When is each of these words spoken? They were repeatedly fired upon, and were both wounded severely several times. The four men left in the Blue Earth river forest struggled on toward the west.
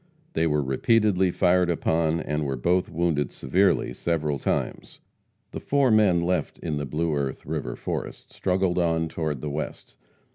They 0.33 0.47
were 0.47 0.63
repeatedly 0.63 1.29
fired 1.29 1.69
upon, 1.69 2.21
and 2.21 2.43
were 2.43 2.55
both 2.55 2.89
wounded 2.89 3.31
severely 3.31 3.93
several 3.93 4.39
times. 4.39 4.99
The 5.51 5.59
four 5.59 5.91
men 5.91 6.21
left 6.23 6.57
in 6.57 6.77
the 6.77 6.87
Blue 6.87 7.15
Earth 7.15 7.45
river 7.45 7.75
forest 7.75 8.33
struggled 8.33 8.79
on 8.79 9.09
toward 9.09 9.41
the 9.41 9.49
west. 9.51 9.95